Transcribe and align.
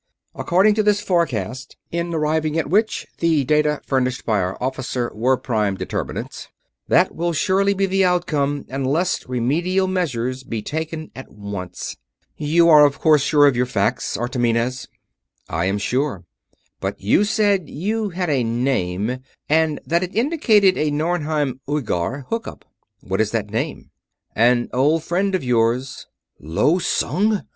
According 0.33 0.73
to 0.73 0.81
this 0.81 0.99
forecast, 0.99 1.77
in 1.91 2.11
arriving 2.11 2.57
at 2.57 2.71
which 2.71 3.05
the 3.19 3.43
data 3.43 3.81
furnished 3.85 4.25
by 4.25 4.39
our 4.39 4.57
Officer 4.59 5.11
were 5.13 5.37
prime 5.37 5.75
determinants, 5.77 6.47
that 6.87 7.13
will 7.13 7.33
surely 7.33 7.75
be 7.75 7.85
the 7.85 8.03
outcome 8.03 8.65
unless 8.67 9.29
remedial 9.29 9.85
measures 9.85 10.43
be 10.43 10.63
taken 10.63 11.11
at 11.15 11.29
once. 11.29 11.97
You 12.35 12.67
are 12.67 12.83
of 12.83 12.97
course 12.97 13.21
sure 13.21 13.45
of 13.45 13.55
your 13.55 13.67
facts, 13.67 14.17
Artomenes?" 14.17 14.87
"I 15.47 15.65
am 15.65 15.77
sure. 15.77 16.25
But 16.79 16.99
you 16.99 17.23
said 17.23 17.69
you 17.69 18.09
had 18.09 18.31
a 18.31 18.43
name, 18.43 19.19
and 19.47 19.79
that 19.85 20.01
it 20.01 20.15
indicated 20.15 20.79
a 20.79 20.89
Norheim 20.89 21.59
Uighar 21.69 22.25
hookup. 22.29 22.65
What 23.01 23.21
is 23.21 23.29
that 23.33 23.51
name?" 23.51 23.91
"An 24.35 24.67
old 24.73 25.03
friend 25.03 25.35
of 25.35 25.43
yours...." 25.43 26.07
"Lo 26.39 26.79
Sung!" 26.79 27.45